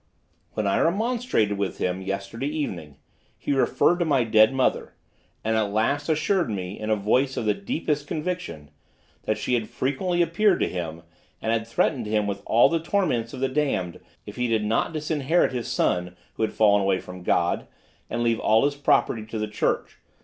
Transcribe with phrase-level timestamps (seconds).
[0.53, 2.97] "When I remonstrated with him, yesterday evening,
[3.37, 4.95] he referred to my dead mother,
[5.43, 8.71] and at last assured me, in a voice of the deepest conviction,
[9.25, 11.03] that she had frequently appeared to him,
[11.39, 14.91] and had threatened him with all the torments of the damned if he did not
[14.91, 17.67] disinherit his son, who had fallen away from God,
[18.09, 19.99] and leave all his property to the Church.